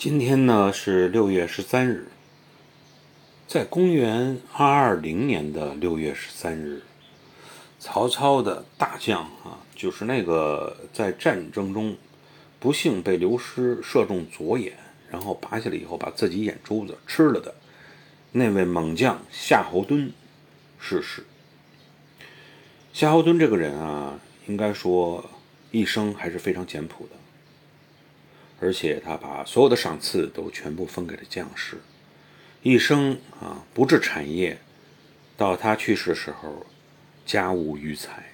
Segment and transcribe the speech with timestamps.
[0.00, 2.06] 今天呢是六月十三日，
[3.46, 6.80] 在公元二二零年的六月十三日，
[7.78, 11.98] 曹操的大将啊，就是那个在战争中
[12.58, 14.72] 不幸被刘师射中左眼，
[15.10, 17.54] 然后拔下来以后把自己眼珠子吃了的
[18.32, 20.12] 那位猛将夏侯惇
[20.78, 21.26] 逝世。
[22.94, 25.28] 夏侯惇这个人啊，应该说
[25.70, 27.19] 一生还是非常简朴的。
[28.60, 31.78] 而且他把所有的赏赐都全部分给了将士，
[32.62, 34.58] 一生啊不置产业，
[35.36, 36.66] 到他去世的时候，
[37.24, 38.32] 家无余财。